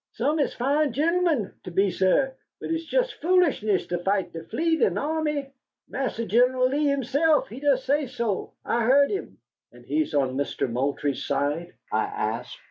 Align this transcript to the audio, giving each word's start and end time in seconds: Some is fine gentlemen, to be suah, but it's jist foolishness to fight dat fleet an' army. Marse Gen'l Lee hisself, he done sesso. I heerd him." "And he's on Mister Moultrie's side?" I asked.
Some 0.13 0.39
is 0.39 0.55
fine 0.55 0.91
gentlemen, 0.93 1.53
to 1.63 1.69
be 1.69 1.91
suah, 1.91 2.31
but 2.59 2.71
it's 2.71 2.85
jist 2.85 3.21
foolishness 3.21 3.85
to 3.85 3.99
fight 4.01 4.33
dat 4.33 4.49
fleet 4.49 4.81
an' 4.81 4.97
army. 4.97 5.53
Marse 5.87 6.17
Gen'l 6.25 6.69
Lee 6.71 6.87
hisself, 6.87 7.47
he 7.49 7.59
done 7.59 7.77
sesso. 7.77 8.51
I 8.65 8.81
heerd 8.83 9.11
him." 9.11 9.37
"And 9.71 9.85
he's 9.85 10.15
on 10.15 10.35
Mister 10.37 10.67
Moultrie's 10.67 11.23
side?" 11.23 11.75
I 11.91 12.05
asked. 12.05 12.57